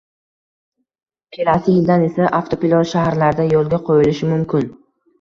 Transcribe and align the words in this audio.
kelasi 1.37 1.75
yildan 1.77 2.07
esa– 2.07 2.31
avtopilot 2.41 2.93
shaharlarda 2.95 3.49
yo‘lga 3.55 3.85
qo‘yilishi 3.93 4.35
mumkin. 4.37 4.71